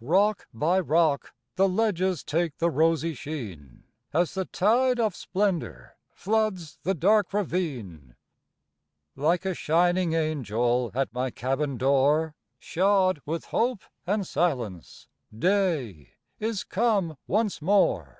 Rock 0.00 0.48
by 0.52 0.80
rock 0.80 1.34
the 1.54 1.68
ledges 1.68 2.24
Take 2.24 2.58
the 2.58 2.68
rosy 2.68 3.14
sheen, 3.14 3.84
As 4.12 4.34
the 4.34 4.44
tide 4.44 4.98
of 4.98 5.14
splendor 5.14 5.94
Floods 6.10 6.80
the 6.82 6.94
dark 6.94 7.32
ravine. 7.32 8.16
Like 9.14 9.44
a 9.44 9.54
shining 9.54 10.12
angel 10.12 10.90
At 10.94 11.14
my 11.14 11.30
cabin 11.30 11.76
door, 11.78 12.34
Shod 12.58 13.22
with 13.24 13.44
hope 13.44 13.82
and 14.04 14.26
silence, 14.26 15.06
Day 15.32 16.14
is 16.40 16.64
come 16.64 17.16
once 17.28 17.62
more. 17.62 18.18